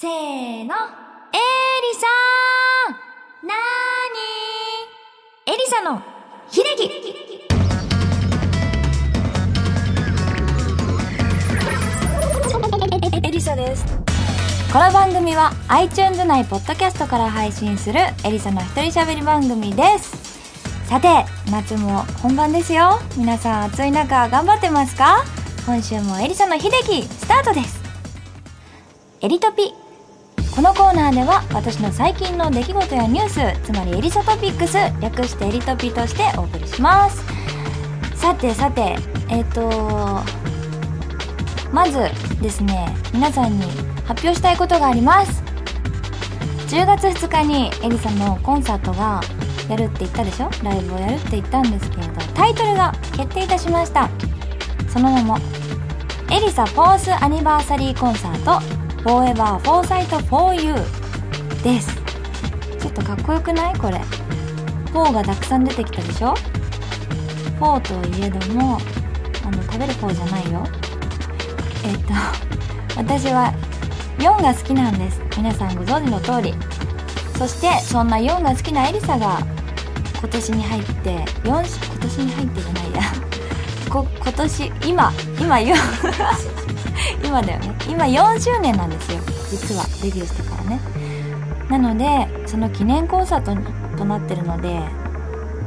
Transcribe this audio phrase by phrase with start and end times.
[0.00, 0.14] せーの。
[0.14, 0.70] エリ
[1.98, 2.06] さ
[3.42, 3.56] んなー
[4.14, 6.00] にエリサの
[6.48, 6.84] 秀樹
[13.26, 13.84] エリサです。
[14.72, 20.16] この番組は iTunes 内ポッドキャストから配信するエリサの一人喋り番組です。
[20.88, 23.00] さて、夏も本番ですよ。
[23.16, 25.24] 皆さん暑い中頑張ってますか？
[25.66, 27.82] 今週もエリサの秀樹スタートです。
[29.20, 29.74] エリトピ
[30.58, 37.22] このコーナーでは私の最近の出来事やニュースつまりエリサトピックス略してエリトピとしてお送りします。
[38.16, 38.96] さてさて
[39.28, 39.70] えっ、と
[41.72, 42.00] まず
[42.42, 43.66] ですね皆さんに
[44.04, 45.44] 発表したいことがあります。
[46.74, 49.20] 10月2日にエリさんのコンサートが
[49.68, 50.50] やるって言ったでしょ？
[50.64, 54.10] ライブをやるって言ったんですけれどタイトルが決定いたしました。
[54.88, 55.38] その名も
[56.32, 58.77] エリサフォースアニバーサリーコンサート。
[59.04, 60.74] Forever Foresight for You
[61.62, 61.94] です。
[62.78, 63.76] ちょっとかっこよくない？
[63.76, 64.00] これ。
[64.92, 66.34] 4がたくさん出てきたでしょ
[67.60, 68.78] ？4といえども
[69.44, 70.64] あの食べる方じゃないよ。
[71.84, 72.12] えっと
[72.96, 73.52] 私は
[74.18, 75.20] 4が好きなんです。
[75.36, 76.54] 皆さんご存知の通り。
[77.38, 79.38] そしてそんな4が好きなエリサが
[80.18, 81.62] 今年に入って4今
[82.00, 83.02] 年に入ってじゃないや。
[83.88, 85.74] こ今年今今4
[87.24, 89.18] 今だよね今4周年なんですよ。
[89.50, 90.80] 実はデビューしてからね。
[91.68, 94.80] なのでその記念コンサートとなってるので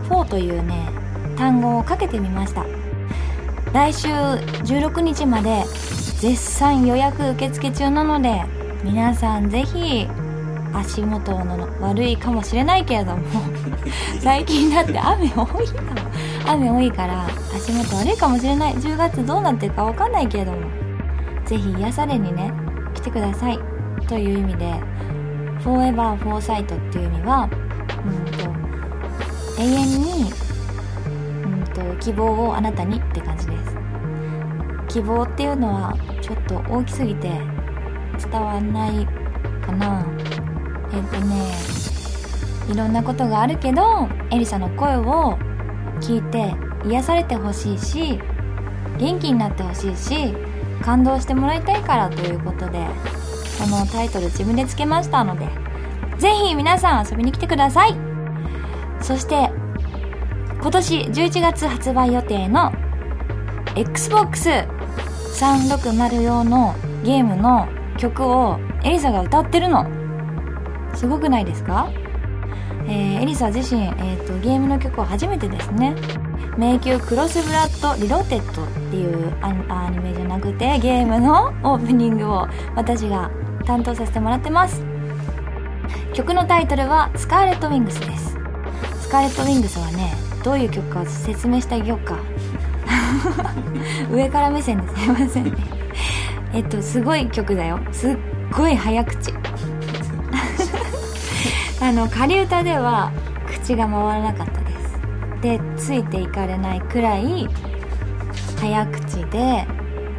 [0.09, 0.89] 4というね
[1.37, 2.65] 単語をかけてみました。
[3.73, 5.63] 来週16日まで
[6.19, 8.43] 絶賛予約受付中なので
[8.83, 10.07] 皆さんぜひ
[10.73, 13.23] 足元の悪いかもしれないけれども
[14.21, 15.29] 最近だって雨多
[15.61, 15.81] いか
[16.45, 18.73] ら雨多いから足元悪いかもしれない。
[18.75, 20.57] 10月どうなってるか分かんないけれども
[21.51, 22.49] ぜひ癒されにね
[22.93, 23.59] 来てください。
[24.07, 24.73] という意味で
[25.59, 27.49] 「Forever Foresight」っていう意味は
[28.05, 30.31] うんと永遠に
[31.43, 33.77] うんと希望をあなたにって感じです。
[34.87, 37.29] 希望っていうのはちょっと大きすぎて
[38.31, 39.05] 伝わんない
[39.61, 40.05] かな。
[40.93, 41.51] えっとね
[42.73, 45.37] いろんなことがあるけどエリサの声を
[45.99, 48.21] 聞いて癒されてほしいし
[48.97, 50.33] 元気になってほしいし
[50.81, 52.85] 感動してもらいたいからということで
[53.59, 55.47] このタイトル自分でつけましたので
[56.17, 57.95] ぜひ皆さん遊びに来てください。
[59.01, 59.49] そして
[60.61, 62.71] 今年11月発売予定の
[63.75, 67.67] Xbox360 用のゲームの
[67.97, 69.87] 曲をエリサが歌ってるの。
[70.93, 71.89] すごくないですか？
[72.87, 75.95] えーエリサ自身、えーと、ゲームの曲を初めてですね。
[76.57, 83.31] 迷宮クロスブラッドリロテッドっていうアニメじゃなくてゲームのオープニングを私が
[83.65, 84.83] 担当させてもらってます。
[86.13, 88.37] 曲のタイトルはスカーレットウィングスです。
[89.01, 90.13] スカーレットウィングスはね
[90.43, 92.17] どういう曲か説明してあげようか。
[94.11, 95.53] 上から目線ですいませんね。
[96.53, 97.79] えっとすごい曲だよ。
[97.93, 98.17] すっ
[98.51, 99.33] ごい早口。
[101.81, 103.11] あの仮歌では
[103.47, 104.60] 口が回らなかった。
[105.41, 107.47] でついていかれないくらい
[108.59, 109.65] 早口で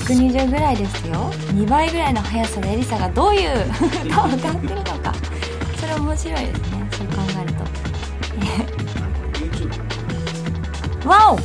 [0.07, 1.31] 120ぐらいですよ。
[1.55, 3.51] 2倍ぐらいの速さでエリサがどういう
[4.07, 5.15] 歌を歌ってるのか。
[5.77, 6.89] それ面白いですね。
[6.93, 7.53] そう考える
[11.03, 11.09] と。
[11.09, 11.37] わお！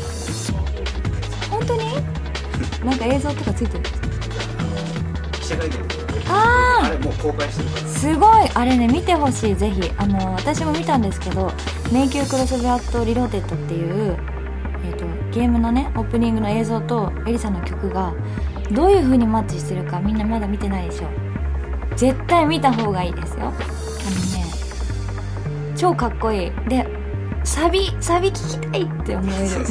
[1.49, 1.83] 本当に？
[2.83, 3.83] なんか映像とかついてる？
[5.45, 5.75] 記者会見
[6.27, 7.69] ああれもう公開してる。
[7.69, 8.49] からーすごい。
[8.55, 9.55] あれね見てほしい。
[9.55, 11.51] ぜひあの私も見たんですけど
[11.93, 14.17] 「迷宮クロスブラッド Reloaded」っていう、
[14.83, 18.13] えー、とゲームのねオープニングの映像とエリさんの曲が
[18.71, 21.07] どういう風にマッチしてるかみんなまだ見てないでしょ。
[21.95, 23.41] 絶対見た方がいいですよ。
[23.41, 23.55] あのね
[25.75, 26.51] 超かっこいい。
[26.67, 26.87] で
[27.43, 29.65] サビサビ聞きたいって思える。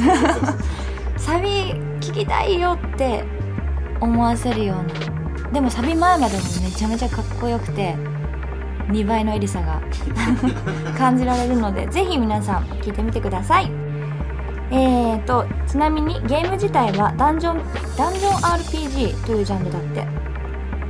[1.19, 3.25] サビ聞きたいよって
[3.99, 5.14] 思わせるような
[5.55, 7.95] でもサビ前までもめちゃめちゃかっこよくて
[8.89, 9.81] 2倍のエリサが
[10.99, 13.71] 感じられるのでぜひ皆さん聞いてみてください。
[14.71, 17.61] えーとちなみにゲーム自体はダンジョン
[17.95, 20.05] ダンジョン RPG というジャンルだって。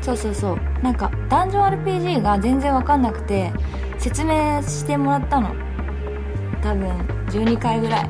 [0.01, 0.57] そうそうそう。
[0.81, 3.53] なんかダンジョン RPG が全然わかんなくて
[3.99, 5.49] 説明してもらったの。
[6.63, 6.89] 多分
[7.29, 8.09] 12回ぐらい。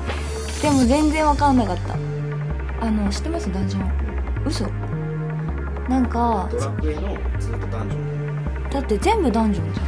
[0.60, 2.86] でも全然わかんなかった。
[2.86, 3.50] あの知ってます？
[3.50, 3.90] ダンジョン。
[4.44, 4.66] 嘘。
[5.88, 9.86] なんかドラクエのずっとダンジョンだって全部ダンジョンじゃん。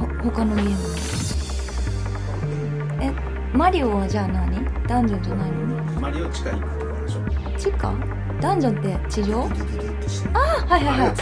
[0.00, 0.78] ほ他のゲームも。
[3.00, 3.12] え
[3.56, 4.64] マリオはじゃあ何？
[4.86, 5.56] ダンジョンじゃないの？
[6.00, 7.20] マリオ地下行くとこあるでしょ。
[7.70, 7.94] 地下？
[8.40, 9.48] ダンジョンって地上？
[10.34, 11.16] あはいはいはい。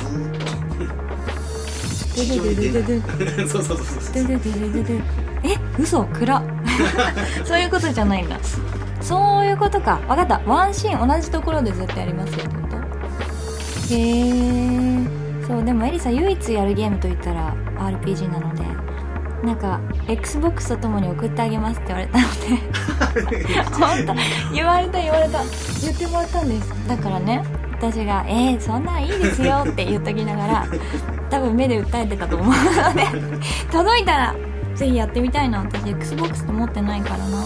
[3.49, 4.15] そうそうそうそう
[5.43, 6.43] え嘘暗
[7.45, 8.37] そういうことじゃないんだ。
[9.01, 9.97] そういうことか。
[10.09, 10.41] 分かった。
[10.47, 12.45] ワンシーン同じところでずっとやりますよ
[13.91, 18.63] へえそうでもエリさん唯一やるゲームといったら RPG なので
[19.45, 23.63] なんか XBOX とともに送ってあげますって言われたので。
[23.73, 25.39] 本当言われた言われた。
[25.81, 26.71] 言ってもらったんです。
[26.87, 27.43] だからね
[27.81, 30.67] 私が「えー、そんなんいいですよ」って言っときながら
[31.31, 32.55] 多分目で訴えてたと思うの
[32.95, 33.07] で
[33.73, 34.35] 届いたら
[34.75, 37.43] ぜひやってみたいな私 XBOX と持ってないからな、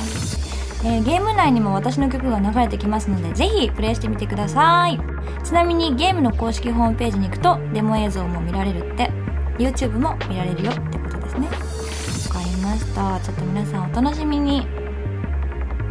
[0.87, 5.01] えーゲーム内にも私の曲が流れてきますのでぜひプレイしてみてください。
[5.43, 9.11] ちなみにゲームの公式ホームページに行くとデモ映像も見られるって
[9.59, 11.47] YouTube も見られるよってことですね。
[11.47, 13.19] わかりました。
[13.21, 14.67] ちょっと皆さんお楽しみに。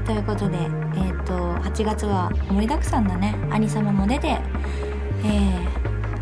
[0.06, 3.36] ということでえっ、と8月は盛りだくさんだね。
[3.50, 4.38] 兄様も出て
[5.26, 5.58] え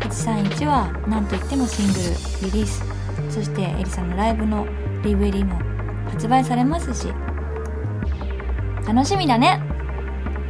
[0.00, 2.82] 131はなんといってもシングルリリース。
[3.28, 4.66] そしてエリさんのライブの
[5.02, 5.58] DVD も
[6.10, 7.08] 発売されますし
[8.86, 9.60] 楽しみだね。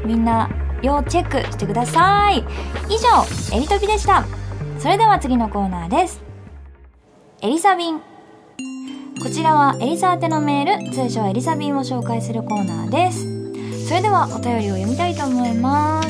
[0.04, 0.50] みんな
[0.82, 2.44] 要チェックしてください。
[2.88, 4.24] 以上エリトピでした。
[4.78, 6.22] それでは次のコーナーです。
[7.40, 8.00] エリサビン。
[9.22, 10.92] こちらはエリサ宛てのメール。
[10.92, 13.88] 通称エリサビンを紹介するコーナーです。
[13.88, 16.08] それではお便りを読みたいと思います。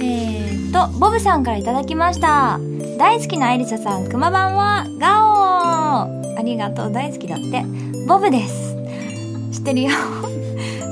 [0.00, 2.60] えーとボブさんからいただきました。
[2.98, 6.92] 大好きなエリサさんくま版はガオありがとう。
[6.92, 7.64] 大好きだって。
[8.06, 8.76] ボブです。
[9.52, 9.90] 知ってるよ。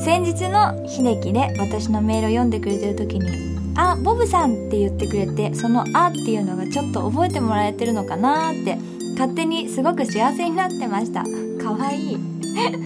[0.06, 3.26] 先日の秀樹で私のメールを読んでくれてる時に
[3.74, 8.78] 「あボブさん」って言ってくれてその「あ」っていうのがちょっと覚えてもらえてるのかなって
[9.14, 11.24] 勝手にすごく幸せになってました。
[11.60, 12.18] かわいい。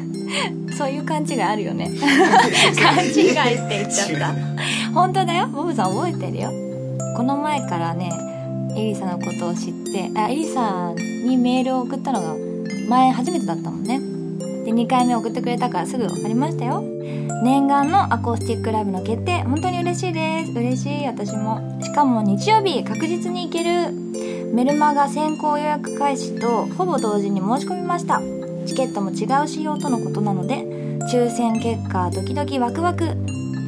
[0.78, 1.90] そういう勘違いあるよね。
[2.82, 4.34] 勘違いって言っちゃった。
[4.98, 5.46] 本当だよ。
[5.48, 6.50] ボブさん覚えてるよ。
[7.18, 8.10] この前からね
[8.74, 10.94] エリサのことを知ってあエリサ
[11.26, 12.34] にメールを送ったのが
[12.88, 14.09] 前初めてだったもんね
[14.72, 16.82] で2回目送ってくれたからすぐ分かりましたよ。
[17.42, 19.42] 念願のアコースティックライブの決定。
[19.42, 20.52] 本当に嬉しいです。
[20.52, 21.06] 嬉しい。
[21.06, 21.78] 私も。
[21.82, 23.92] しかも日曜日確実に行ける。
[24.52, 28.20] メルマガ先行予約開始とほぼ同時に申し込みました。
[28.66, 30.56] チケットも違う仕様とのことなので
[31.10, 33.16] 抽選結果ドキドキワクワク。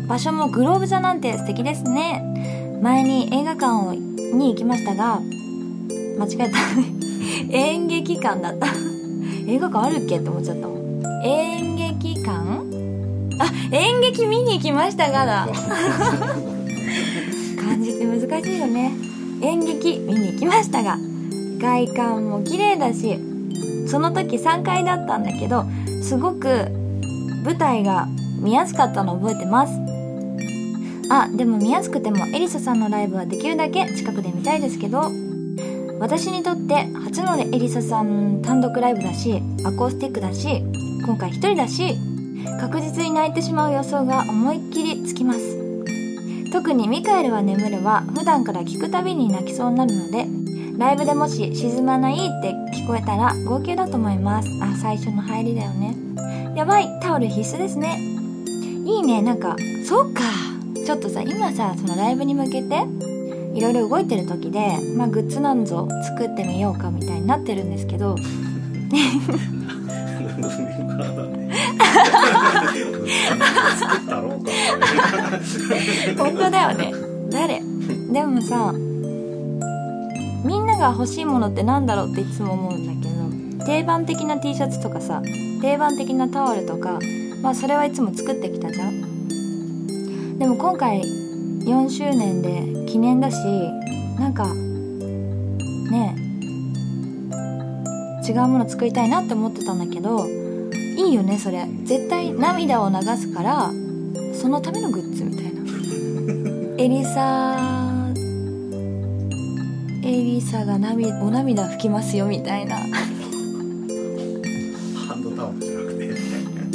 [0.09, 2.81] 場所もグローブ座なんて素敵ですね。
[2.83, 5.21] 前に映画館に行きましたが
[6.19, 6.59] 間違えた。
[7.57, 8.67] 演劇館だった。
[9.49, 10.19] 映画館あるっけ？
[10.19, 10.82] って思っちゃったもん。
[11.23, 12.63] 演劇館？
[13.39, 15.49] あ演劇見に行きましたがだ
[17.57, 18.93] 漢字って難しいよね。
[19.41, 20.99] 演劇見に行きましたが
[21.59, 23.19] 外観も綺麗だし
[23.89, 25.65] その時3階だったんだけど
[26.03, 26.69] すごく
[27.45, 28.07] 舞台が
[28.41, 29.73] 見やすかったの覚えてます。
[31.11, 35.11] あでも見やすくてもエリサさんのライブはできるだけ近くで見たいですけど
[36.01, 40.65] 私にとって初のエリサさん単独ライブだしアコースティックだし
[41.05, 41.97] 今回一人だし
[42.61, 45.59] 確実に泣いてしまう予想が思いっきりつきます。
[46.53, 50.27] 特に「ミカエルは眠る」は普段から聞くたびに泣きそうになるので
[50.79, 54.49] ライブでもし沈まないって聞こえたら号泣だと思います。
[54.63, 55.97] あ最初の入りだよね。
[56.55, 57.99] やばいタオル必須ですね。
[58.85, 60.23] いいねなんかそうか。
[60.85, 62.83] ちょっとさ今さそのライブに向けて
[63.55, 68.17] いろいろ動いてる時でまあグッズなんぞ作ってみようかみたいになってるんですけど。
[70.51, 71.55] 体ね
[73.79, 74.51] 作ったろうか
[76.23, 76.93] 本当だよね。
[77.31, 77.61] 誰？
[78.13, 78.73] でもさ
[80.45, 83.15] みんなが欲しいものってなんだろうっていつも思うんだけ
[83.61, 85.23] ど定番的な T シャツとかさ
[85.61, 86.99] 定番的なタオルとか
[87.43, 90.39] まあそれはいつも作ってきたじゃん。
[90.39, 93.37] でも今回4周年で記念だし
[94.19, 94.53] なんか
[95.91, 96.22] ねえ
[98.27, 100.27] 違うもの作りたいなって思ってたんだけど
[100.97, 101.67] いいよねそれ。
[101.85, 103.71] 絶対涙を流すから
[104.35, 105.63] そのためのグッズみたいな。
[106.83, 107.57] エリサ
[110.05, 112.77] エリサが涙お涙拭きますよみたいな。
[112.77, 112.85] ハ
[115.15, 116.17] ンドタオルじゃなくて。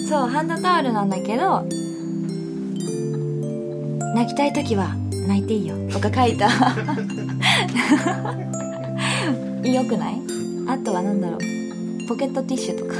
[0.04, 1.64] そそうハンドタオルなんだけど
[4.16, 4.96] 泣きたい時は
[5.28, 5.76] 泣いていいよ。
[5.92, 6.48] とか書いた。
[9.68, 10.22] よくない？
[10.68, 11.40] あとは何だろう。
[12.08, 12.96] ポケットティッシュとか。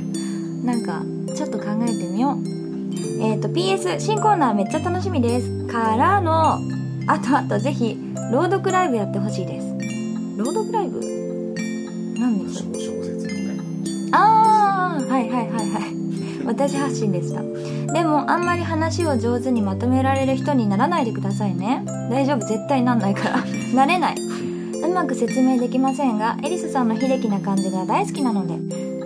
[0.64, 1.02] なんか
[1.34, 2.62] ちょっと考えてみよう。
[3.22, 5.66] えっ、と PS 新コーナーめっちゃ楽しみです。
[5.66, 6.58] からの
[7.06, 7.98] あとあとぜひ
[8.30, 9.66] 朗読ライブやってほしいです。
[10.36, 11.00] 朗読ライブ？
[12.18, 13.60] 何です小小説のね。
[14.12, 15.82] ああはいはいはいはい。
[16.46, 17.42] 私発信でした。
[17.92, 21.84] でもあんまり話を上手にまとめられる人にならないでくださいね。
[22.10, 22.46] 大丈夫。
[22.46, 23.44] 絶対なんないから。
[23.74, 24.31] なれない
[24.92, 28.58] うまく説明できませんがエリスさんの秀樹な感じが大好きなので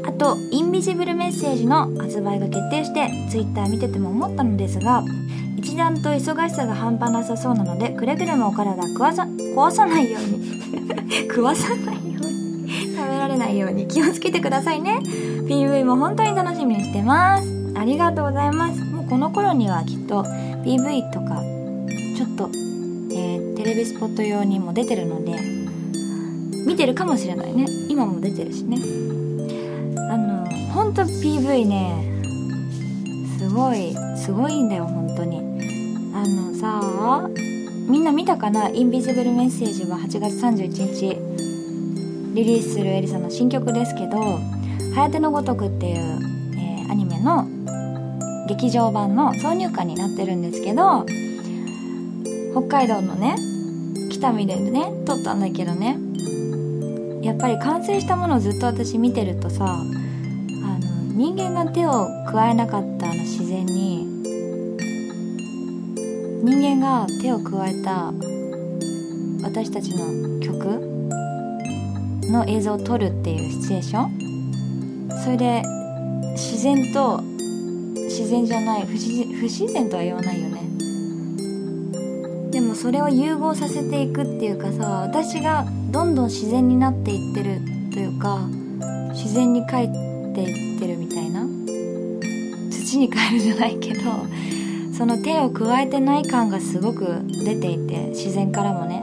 [0.05, 5.05] あとインビジブルメッセージの発売が決定して Twitter 見てても思ったのですが
[5.57, 10.61] 一段と忙しさが半端なさそうなのでくれぐれもお体壊さ壊さないように
[11.31, 14.99] 食わさないように食べられないように気をつけてくださいね。
[15.05, 17.73] PV も本当に楽しみにしてます。
[17.77, 18.81] ありがとうございます。
[18.85, 20.25] もうこの頃にはきっと
[20.65, 21.43] PV とか
[22.17, 22.51] ちょっと、
[23.13, 25.56] えーテレビスポット用にも出てるので
[26.67, 27.67] 見てるかもしれないね。
[27.89, 28.79] 今も出てるしね。
[30.11, 32.13] あのほんと PV ね。
[33.39, 35.39] すごいすごいんだよ本当に。
[36.15, 37.29] あのさ
[37.89, 38.69] みんな見たかな？
[38.69, 41.17] インビジブルメッセージは8月31日。
[42.35, 44.41] リリースするエリさんの新曲ですけど「は
[44.97, 45.97] やてのごとく」っていう、
[46.59, 47.47] えーアニメの
[48.47, 51.07] 劇場版の挿入歌になってるんですけど
[52.53, 53.37] 北海道のね
[54.11, 55.99] 北見でね撮ったんだけどね。
[57.23, 59.89] やっぱり完成したものをずっと私見てるとさあの
[61.15, 64.07] 人間が手を加えなかったあの自然に
[66.43, 68.13] 人間が手を加えた
[69.43, 70.97] 私たちの曲
[72.31, 74.27] の映像を撮るっていうシチュエーション。
[75.25, 75.63] それで
[76.33, 77.21] 自然と
[77.95, 80.63] 自然じゃない不自然不自然とは言わないよね。
[82.51, 87.59] でもそれを融合させていくっていうかさ私がどんどん自然になっていってる
[87.91, 88.47] というか
[89.15, 89.89] 自然に帰っ
[90.35, 91.47] ていってるみたいな。
[92.71, 94.03] 土に帰るじゃないけど
[94.93, 99.01] その手を加えてない感がすごく出ていて自然からもね。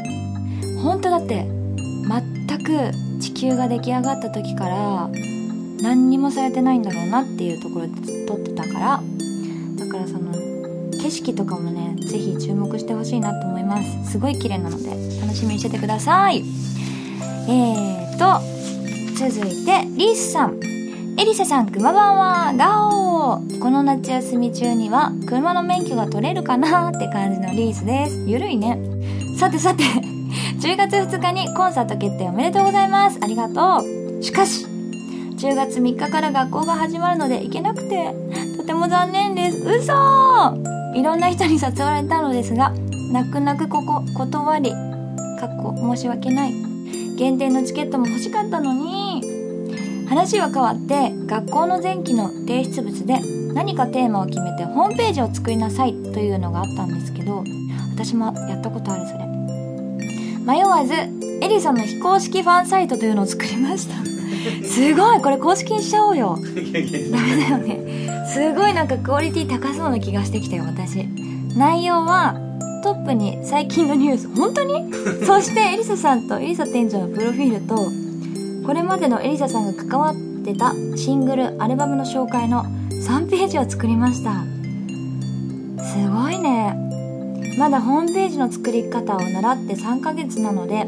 [0.83, 1.47] 本当だって
[2.07, 5.09] 全く地球が出来上がった時から
[5.81, 9.03] 何にもされてないんだろうなっていうところで撮ってたから
[9.77, 10.31] だからその
[11.01, 14.11] 景色とかもねぜひ注目してほしいなと思います。
[14.11, 16.43] すごい綺麗なので楽しみにしててください。
[17.47, 18.41] えーと
[19.15, 20.59] 続いてリースさん。
[21.15, 23.59] エリサさんくまばんはガオー。
[23.59, 28.23] この夏休み中には車の免許が取れるかなって感じのリースです。
[28.27, 28.79] ゆるいね。
[29.37, 29.83] さてさて
[30.59, 33.19] 10月2日にコンサート決定おめでとうございます。
[33.21, 33.83] ありがと
[34.19, 34.23] う。
[34.23, 34.65] しかし
[35.37, 38.15] 10月3日から学校が始まるので行けなくて
[38.57, 39.57] とても残念です。
[39.59, 39.93] 嘘。
[40.95, 42.73] いろんな人に誘われたのですが
[43.11, 44.71] 泣く泣くここ断り
[45.39, 46.72] かっこ申し訳ない。
[47.15, 49.23] 限定のチケットも欲しかったのに。
[50.07, 53.19] 話は変わって学校の前期の提出物で
[53.53, 57.43] 何かテーマを決めてホームページを作りなさいというのがあったんですけど
[57.95, 59.25] 私もやったことあるそれ。
[60.45, 63.95] 迷わずエリさんの非公式ファンサイトというのを作りました。
[64.67, 66.37] すごいこれ公式にしちゃおうよ。
[66.37, 68.27] ダメだよね。
[68.27, 71.05] すごいなんかクオリティ高そうな気がしてきたよ私。
[71.55, 72.35] 内容は
[72.83, 74.93] トップに最近のニュース本当に？
[75.25, 77.75] そしてエリサさんとエリサ店長のプロフィールと
[78.67, 84.43] これまでのエリサさんが関わってたシングルアルバムの紹介の3ページを作りました。
[85.83, 86.75] すごいね。
[87.57, 90.85] まだホームページの作り方を習って3ヶ月なので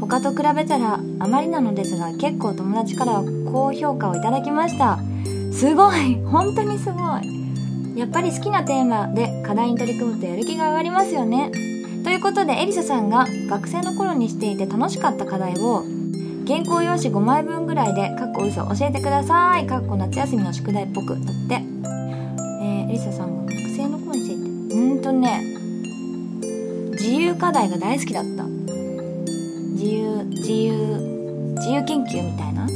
[0.00, 4.98] 他と比べたらあまりなのですが結構友達からは高評価をいただきました。
[5.52, 6.16] すごい。
[6.24, 7.35] 本当にすごい
[7.96, 11.50] やっぱり好きなテーマで課題に取り組むとやる気が上がりますよね。
[12.04, 15.82] ということでエリサさんが学生の頃にしていて楽しかった課題を
[16.46, 19.66] 原稿用紙5枚分ぐらいでかっこ嘘教えてください。
[19.66, 24.42] かっこ夏休みの宿題っぽくだって、えー、エリサさんが学生の頃にしていて。
[24.76, 25.42] うんとね
[26.92, 28.44] 自由課題が大好きだった。
[28.44, 30.72] 自由自由
[31.56, 32.66] 自由研究みたいな。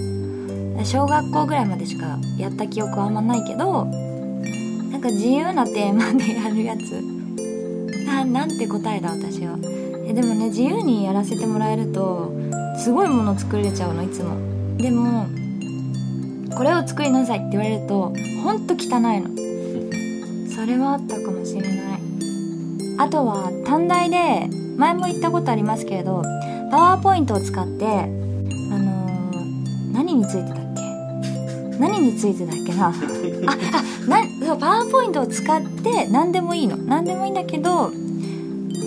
[0.85, 3.87] 小学校ぐらいまでしかやった記憶はあんまないけど
[5.01, 7.01] なんか自由なテーマでやるやつ。
[8.05, 9.57] ななんて答えだ私は。
[10.07, 12.31] えでもね自由にやらせてもらえると
[12.77, 14.37] すごいもの作れちゃうのいつも。
[14.77, 15.27] でも
[16.55, 18.13] これを作りなさいって言われると
[18.45, 19.31] ほんと汚いの。
[20.55, 22.01] それはあったかもしれない。
[22.99, 26.23] あとは短大で前も言ったことありますけれど
[26.71, 30.60] パワーポイントを使ってあのー何についてた
[31.81, 32.89] 何についてだっけな？
[32.89, 36.77] ああなそうパワーポイントを使って何でもいいの。
[36.77, 37.91] 何でもいいんだけど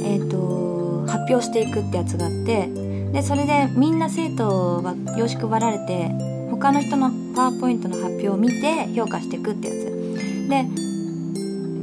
[0.03, 2.69] えっ、と発表していくってやつがあって
[3.11, 6.09] でそれでみんな生徒は用紙配られて
[6.51, 10.49] 他の人のパワーポイントの発表を見て評価していくってやつ。
[10.49, 10.63] で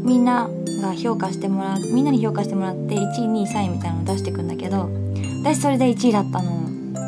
[0.03, 0.49] みんな
[0.81, 4.89] が評価してもらうみんなに評価してもらって1位2位3位みたいなのを出していくんだけど
[5.43, 6.61] 私それで1位だったの。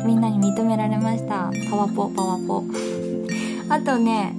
[0.05, 1.49] みんなに認められました。
[1.69, 2.63] パワポパワポ。
[3.69, 4.35] あとね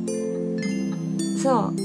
[1.42, 1.84] そう。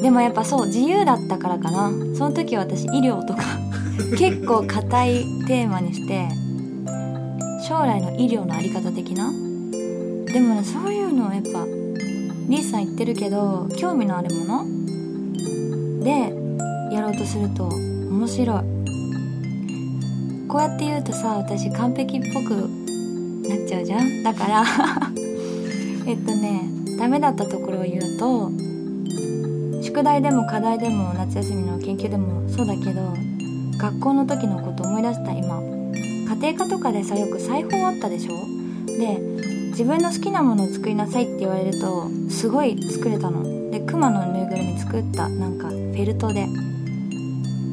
[0.00, 1.90] でもやっぱそう自由だったからかな。
[2.16, 3.42] その時私医療とか
[4.16, 6.28] 結構硬いテーマにして
[7.68, 9.30] 将来の医療のあり方的な。
[10.32, 11.66] でもねそういうのやっぱ
[12.48, 16.32] リースさん言ってるけど興味のあるもので
[16.94, 18.56] やろうとすると面白い。
[20.48, 22.68] こうやって言うとさ私完璧っぽく
[23.48, 24.22] なっちゃうじゃん。
[24.22, 24.64] だから
[26.06, 28.50] えっとねダメだったところを言うと
[29.82, 33.14] 宿題でも課題でも夏休みの研究でもそうだけど
[33.78, 35.62] 学校の時のこと思い出した今。
[36.28, 38.32] 家庭科とかでさよく裁縫あったでしょ？
[38.86, 39.18] で
[39.70, 43.70] 自分の好きなものを作りなさいって言われるとすごい作れたの。
[43.70, 46.46] でクマのぬいぐるみ作ったなんかフェルトで。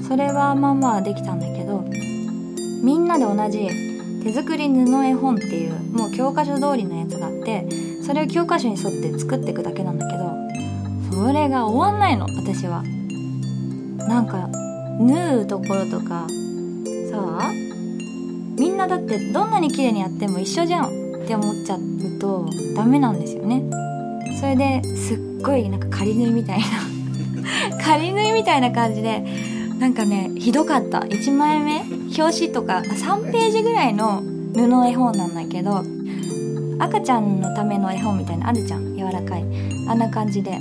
[0.08, 1.84] それはまあまあできたんだけど
[2.82, 3.68] みんなで同じ
[4.24, 7.68] 手作り布絵本っていうもう教科書通りのやつがあって
[8.08, 10.32] それを教科書に沿って作っていくだけなんだけど
[11.12, 12.84] それが終わんないの私は。
[14.08, 14.48] なんか
[15.00, 16.26] 縫うところとか
[17.12, 17.52] さあ
[18.58, 21.80] みんなだってどんなに綺麗にやっても一緒じゃんって思っちゃう
[22.20, 23.64] とダメなんですよね。
[24.40, 26.66] それですっごいなんか仮縫いみたいな
[27.84, 29.26] 仮縫いみたいな感じで
[29.80, 31.00] なんかねひどかった。
[31.00, 31.82] 1枚目
[32.18, 34.24] 表紙とか3ページぐらいの
[34.56, 35.84] 布絵本なんだけど
[36.80, 38.96] 赤ちゃんのための絵本みたいなあるじゃん。
[38.96, 39.44] 柔らかい。
[39.88, 40.52] あんな感じで。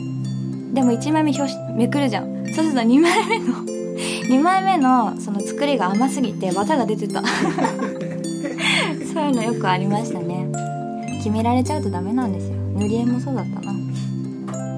[0.73, 2.47] でも1枚目表紙めくるじゃん。
[2.47, 3.55] そうすると2枚目の
[4.29, 7.23] 2枚目のその作りが甘すぎて技が出てた。
[9.13, 10.47] そういうのよくありましたね。
[11.19, 12.57] 決められちゃうとダメなんですよ。
[12.77, 13.77] 塗り絵もそうだったな。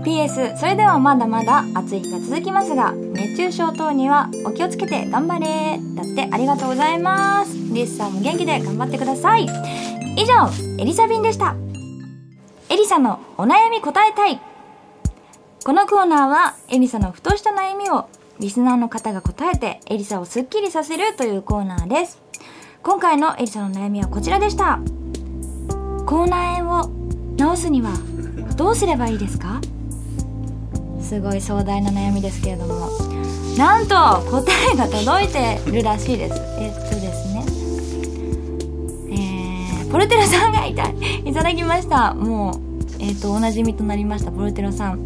[0.04, 5.78] PS それではまだまだ暑い日が続きますが熱中症等にはお気をつけて頑張れ。
[5.94, 7.54] だってありがとうございます。
[7.72, 9.46] リスさんも元気で頑張ってください。
[10.18, 10.50] 以上
[10.80, 11.54] エリサビンでした。
[12.68, 14.40] エリサのお悩み答えたい。
[15.64, 18.08] このコーナーはエリサのふとした悩みを
[18.40, 22.20] リスナーの方が答えてエリサをスッキリさせるというコーナーです。
[22.82, 24.80] 今回のエリサの悩みはこちらでした。
[26.04, 26.90] 口内炎を
[27.36, 27.92] 治すには
[28.56, 29.60] どうすればいいですか？
[31.00, 32.88] すごい壮大な悩みですけれども。
[33.56, 33.94] なんと
[34.30, 36.40] 答えが届いてるらしいです。
[36.58, 36.87] えっ
[39.90, 42.14] ポルテロさんがいたいただきました。
[42.14, 42.68] もう
[43.00, 45.02] えっ、とおなじみとなりましたポルテロさん。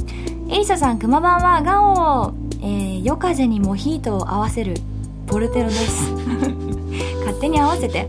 [0.50, 4.74] エリサさんくまばんはガオえー、夜風にモヒートを合わせる
[5.26, 6.12] ポルテロです。
[7.20, 8.08] 勝手に合わせて。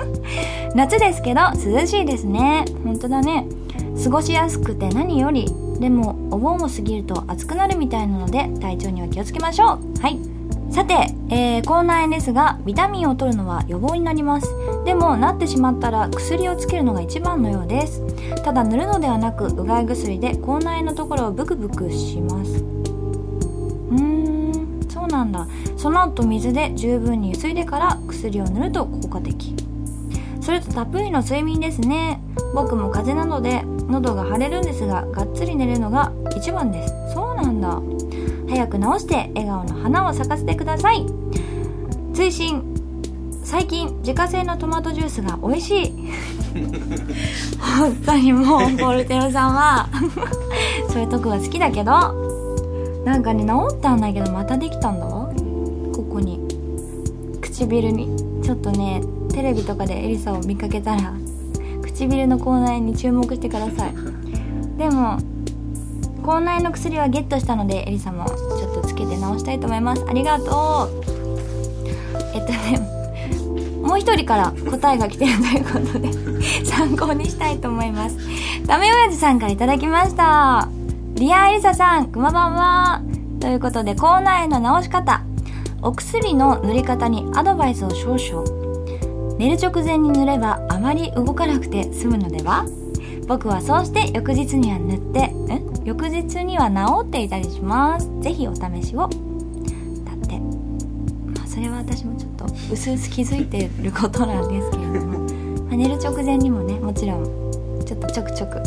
[0.74, 2.64] 夏ですけど涼しいですね。
[2.84, 3.46] 本当だね。
[4.02, 5.50] 過ごしやすくて何より。
[5.80, 10.02] でもお盆を過ぎると暑くなるみたいなので体調には気をつけましょう。
[10.02, 10.18] はい。
[10.70, 10.94] さて、
[11.30, 14.48] えー、口内炎ですがビタミンを取るのは予防になります。
[14.84, 18.02] でもなってしまったら薬をつけるのが一番のようです。
[18.44, 22.52] ただ塗るのではなくうがい薬で口内炎のところをブクブクします。
[22.52, 25.46] うーんそうなんだ。
[25.76, 29.56] その後水で十分にゆすいでから薬を塗ると効果的。
[30.40, 32.22] それとたっぷりの睡眠ですね。
[32.54, 36.94] 僕も風邪などで喉が腫れるんですががっつり寝るのが一番です。
[37.12, 37.80] そうなんだ。
[38.50, 41.06] 早く治して笑顔の花を咲かせてください。
[42.12, 42.62] 追伸。
[43.44, 45.94] 最近自家製のトマトジュースが美味しい。
[47.58, 49.88] 本当にもうポルテロさんは。
[50.88, 51.92] そういうとこが好きだけど。
[53.04, 55.32] なんかね治ったんだけどまたできたんだわ。
[55.94, 56.40] ここに。
[57.40, 58.42] 唇に。
[58.42, 59.00] ちょっとね
[59.32, 61.14] テレビとかでエリサを見かけたら
[61.82, 63.94] 唇の口内に注目してください。
[64.76, 65.18] でも
[66.20, 70.04] 口内の薬はゲットしたのでエリサもちょっとつけて治したいと思います。
[70.08, 71.02] ありがとう。
[72.34, 72.80] えっとね
[73.82, 76.12] もう一人から答えが来てるということで
[76.64, 78.16] 参考にしたいと思います。
[78.66, 80.68] ダメ親父さんから頂きました。
[81.14, 83.02] リアエリサさんくまばんは。
[83.40, 85.22] ということで口内の治し方。
[85.82, 89.38] お薬の塗り方にアドバイスを少々。
[89.38, 92.66] 寝る直前に塗ればあまり動かなくて済むのでは？
[93.26, 95.69] 僕はそうして翌日には塗ってん？
[96.00, 98.08] 翌日には治っていたりします。
[98.22, 99.00] ぜひお試しを。
[99.00, 99.10] だっ
[100.26, 100.38] て。
[100.38, 105.18] まあそれは私もちょっとうすうす気づいてることなんですけれども、
[105.68, 107.24] まあ寝る直前にもねもちろん
[107.84, 108.62] ちょっとちょくちょく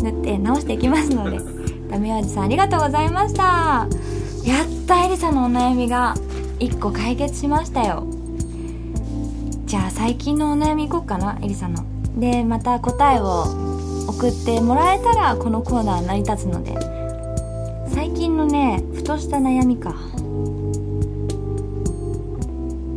[0.00, 1.40] 塗って直していきますので。
[1.88, 3.88] ダメおじさんありがとうございました。
[4.44, 6.14] やったエリさんのお悩みが
[6.60, 8.06] 1個解決しましたよ。
[9.64, 11.82] じゃあ最近のお悩みいこうかなエリさんの。
[12.20, 13.67] でまた答えを
[14.08, 16.74] 送ってもらえたらこのコーナー成り立つので。
[17.94, 19.94] 最近のねふとした悩みか。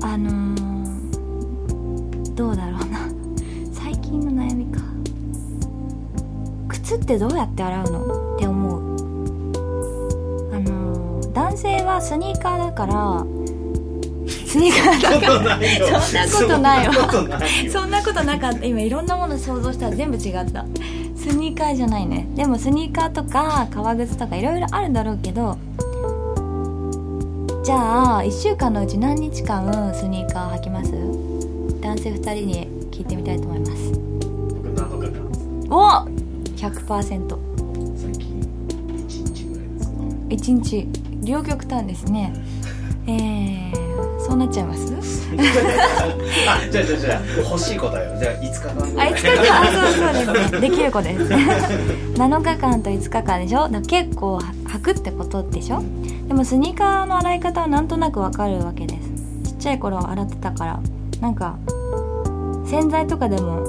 [0.03, 3.07] あのー、どうだろうな。
[3.73, 4.81] 最近の悩みか。
[6.69, 8.35] 靴ってどうやって洗うの？
[8.35, 8.81] って思う。
[10.53, 13.25] あのー、男性はスニーカーだから
[14.27, 15.59] スニーカーだから。
[15.97, 16.93] そんなことないわ。
[16.93, 17.71] そんなことないよ。
[17.71, 18.65] そんなことなかった。
[18.65, 20.65] 今いろんなもの想像したら全部違った
[21.21, 22.27] スニーカーじゃないね。
[22.35, 25.57] でもスニーカーとか革靴とかいろいろあるんだろうけど
[27.63, 30.91] じゃあ1週間のうち何日間スニーカー履きます？
[31.79, 33.91] 男性2人に聞いてみたいと思います。
[33.91, 36.07] 僕7日間お
[36.57, 37.37] 100%
[37.95, 38.41] 最近
[38.97, 40.05] 1日ぐらいですね。
[40.29, 40.87] 1日。
[41.23, 42.33] 両極端ですね。
[43.05, 43.80] えー、
[44.41, 44.93] なっちゃいます？
[46.47, 48.17] あじゃあじゃあじゃあ欲しい答えを。
[48.19, 49.13] じゃあ5日間ぐあらい。
[49.13, 51.23] 5日間あそうそうですねできる子です。
[52.19, 53.69] 7日間と5日間でしょ？
[53.87, 55.81] 結構履くってことでしょ？
[56.27, 58.95] でもスニーカーの洗い方はなんとなくわかるわけで
[59.43, 59.51] す。
[59.51, 60.79] ちっちゃい頃洗ってたから。
[61.21, 61.55] なんか
[62.65, 63.63] 洗剤とかでも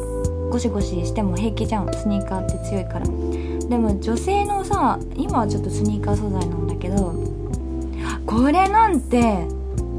[0.50, 1.92] ゴシゴシしても平気じゃん。
[1.92, 3.06] スニーカーって強いから。
[3.06, 7.14] でも女性のさ今はちょっとスニーカー素材なんだけど
[8.26, 9.46] これなんて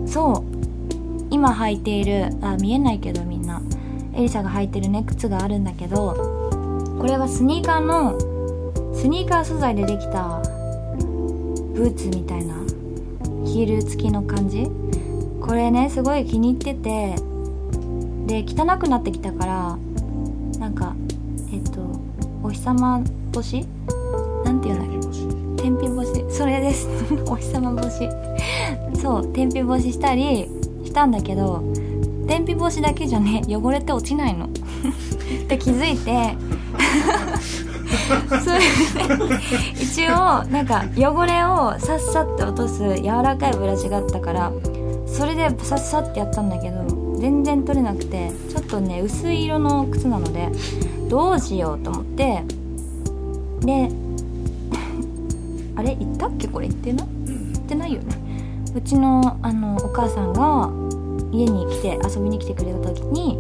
[0.06, 0.53] そう
[1.34, 3.60] 今履いているあ見えないけどみんな。
[4.16, 6.14] エリサが履いてるね靴があるんだけど
[7.00, 8.16] これはスニーカーの
[8.94, 10.40] スニーカー素材でできた
[11.74, 12.54] ブーツみたいな
[13.44, 14.70] ヒール付きの感じ。
[15.42, 17.16] これねすごい気に入ってて
[18.28, 19.78] で汚くなってきたから
[20.60, 20.96] なんか
[21.52, 21.82] えっと
[22.44, 23.02] お日様
[23.34, 23.66] 干し？
[24.46, 25.12] なんていうんだっ
[25.58, 25.64] け？
[25.64, 26.24] 天日干し。
[26.30, 26.88] それです。
[27.26, 28.08] お日様干し。
[29.02, 30.48] そう天日干ししたり
[30.94, 31.64] したんだけど
[32.28, 34.46] 天日干しだけじゃね汚れて落ちないの。
[34.46, 34.50] っ
[35.48, 36.38] て気づいて。
[38.44, 38.66] それで
[39.82, 44.52] 一応なんか汚れをさっさって落とす柔らかいブラシがあったから
[45.06, 50.50] それでさっさってやったんだけど全然取れなくてちょっとね薄い色の靴なので
[51.08, 52.44] どうしようと思って
[53.62, 53.90] で
[55.76, 56.68] あれ言ったっけこれ？
[56.68, 57.04] 言ってな？
[57.04, 58.16] い言ってないよね。
[58.76, 60.72] うちのあのお母さんが
[61.34, 63.40] 家に来て遊びに来てくれた時に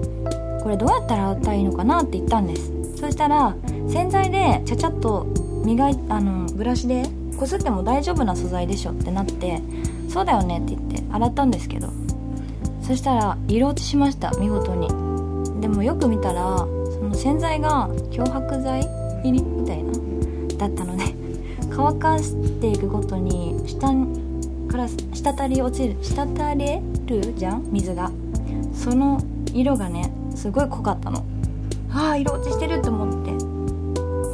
[0.62, 2.72] これどうやったら洗ったらいいのかなって言ったんです。
[2.98, 3.56] そしたら
[3.90, 5.26] 洗剤でちゃちゃっと
[5.66, 7.04] 磨いあのブラシで
[7.38, 9.62] こすっても大丈夫な素材でしょってなって
[10.10, 11.90] そうだよねって言って洗ったんですけど。
[12.84, 14.90] そしたら色落ちしました見事に。
[15.62, 18.82] でもよく見たらその洗剤が漂白剤
[19.24, 19.94] 入りみたいな
[20.58, 21.06] だったので
[21.74, 23.88] 乾かしていくごとに下
[24.68, 26.82] から滴り落ちる滴れ
[27.22, 28.12] るじゃん水が。
[28.74, 29.22] その
[29.54, 31.24] 色がねすごい濃かったの。
[31.92, 33.32] ああ色落ちしてると思って。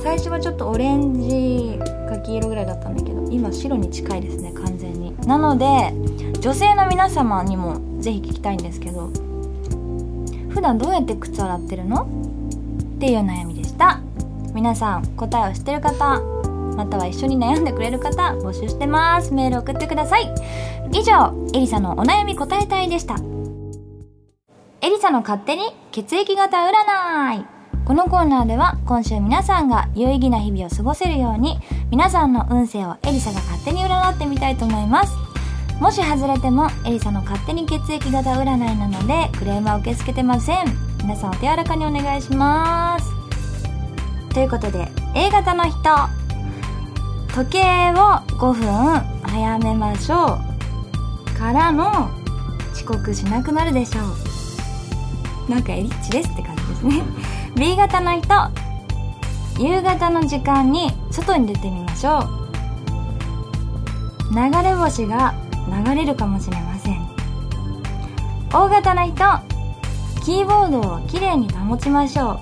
[0.02, 5.14] 最初はちょっとオレンジか黄色ぐらいだったんだけど今白に近いですね完全に。
[5.28, 5.94] なので
[6.40, 9.10] 女性の皆様にもぜひ聞きたいんですけど
[10.50, 12.04] 普段どうやって靴洗ってるの？
[12.04, 14.00] っていう悩みでした。
[14.54, 16.22] 皆さん答えを知ってる方
[16.76, 19.34] または一緒に悩んでくれる方募集してます。
[19.34, 20.34] メール送ってください。
[20.92, 23.16] 以上エリサのお悩み答えたいでした。
[24.82, 27.46] エリサの勝手に血液型占い。
[27.86, 35.16] このコーナーでは今週皆さんが有意義な日々を過ごせるように皆さんの運勢をエリサが勝手に占ってみたいと思います。
[35.80, 40.66] もし外れてもエリサの勝手に血液型占いなのでクレームは受け付けてません。
[41.02, 43.12] 皆さんお手柔らかにお願いします。
[44.34, 45.78] ということで A 型の人。
[47.34, 48.66] 時計を5分
[49.24, 50.49] 早めましょう。
[51.40, 52.12] からの
[52.74, 54.02] 遅刻しなくなるでしょ
[55.48, 55.50] う。
[55.50, 57.02] なんかエリッチですって感じですね。
[57.56, 58.28] B 型の人
[59.58, 62.30] 夕方の時間に外に出てみましょう。
[64.36, 65.34] 流れ星が
[65.86, 67.00] 流れるかもしれません。
[68.54, 69.16] O 型の人
[70.26, 72.42] キーボードをきれいに保ちましょ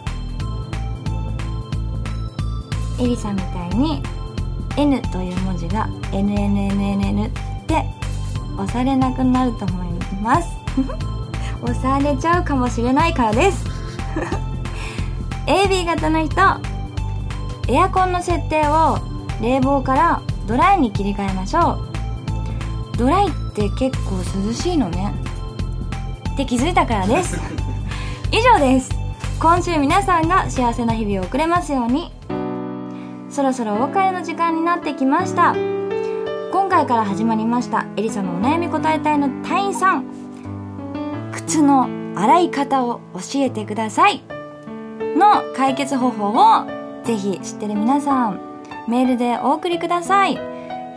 [3.00, 3.04] う。
[3.04, 4.02] エリさんみたいに
[4.76, 7.32] N という文字が NNNNN っ
[7.68, 7.97] て
[8.58, 9.88] 押されなくなると思い
[10.22, 10.50] ます。
[11.62, 13.66] 押されちゃうかもしれないからです。
[15.48, 16.42] AB 型の人
[17.68, 19.00] エアコンの設定を
[19.42, 21.80] 冷房からドライに切り替えましょ
[22.94, 22.98] う。
[22.98, 24.18] ドライって結構
[24.48, 25.14] 涼しいのね。
[26.34, 27.40] って気づいたからです。
[28.32, 28.92] 以上です。
[29.40, 32.12] 今週皆さんが幸せな日々を送れますように。
[33.30, 35.54] そろそろお別れの時間になってきました。
[36.58, 40.06] 今回から始まりましたエリサのお悩み答え隊の隊員さん。
[41.32, 44.24] 靴の洗い方を教えてください。
[45.16, 46.66] の解決方法を
[47.06, 48.42] ぜひ知ってる皆さん
[48.88, 50.36] メールでお送りください。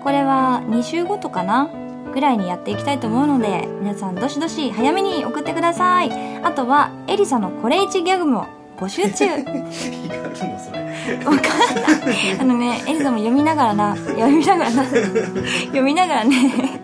[0.02, 1.68] これは2週ごとかな
[2.14, 6.10] ぐらいにやっていきたいと思うので皆さんどしどし早めに送ってください。
[6.42, 8.46] あとはエリサのこれ1ギャグも
[8.78, 9.26] 募集中。
[9.44, 10.89] 光るのそれ。
[11.24, 12.40] わかんない。
[12.40, 16.80] あのねエリサも読みながらな読みながらな読みながらね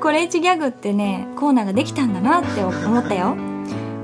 [0.00, 3.36] これ1ギャグってねコーナーができたんだなって思ったよ。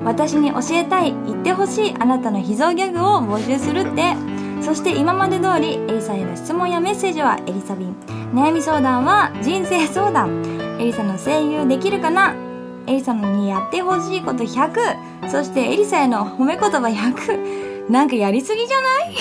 [0.05, 4.15] 私に教えたい言ってほしいあなたの秘蔵ギャグを募集するって。
[4.63, 7.95] そして今まで通りエリサへの質問やメッセージはエリサ便。
[8.33, 10.43] 悩み相談は人生相談。
[10.81, 12.35] エリサの声優できるかな？
[12.87, 19.15] エリサのにやってほしいこと100そしてエリサへの褒め言葉100なんかやりすぎじゃない？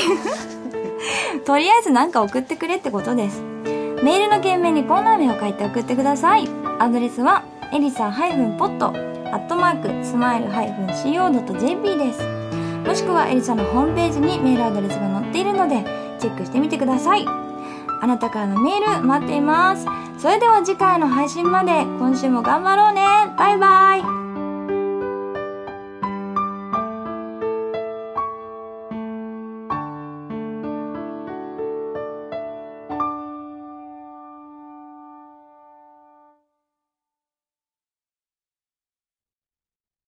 [1.45, 3.41] とりあえずなんか送ってくれってことです。
[4.03, 6.47] メールの件名にコーナー名を書いて送ってください。
[6.79, 8.85] アドレスはエリサ -pot
[9.33, 12.21] アットマークスマイル -co.jp です。
[12.87, 15.83] もしくはエリサのホームページにメールアドレスが載っているので
[16.19, 17.25] チェックしてみてください。
[18.01, 19.85] あなたからのメール待っています。
[20.17, 23.01] それでは次回の配信まで今週も頑張ろうね。
[23.37, 24.22] バイバイ。